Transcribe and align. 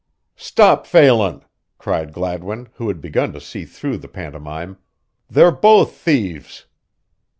"Stop 0.35 0.87
Phelan!" 0.87 1.43
cried 1.77 2.11
Gladwin, 2.11 2.69
who 2.73 2.87
had 2.87 3.01
begun 3.01 3.33
to 3.33 3.39
see 3.39 3.65
through 3.65 3.97
the 3.97 4.07
pantomime. 4.07 4.79
"They're 5.29 5.51
both 5.51 5.93
thieves!" 5.93 6.65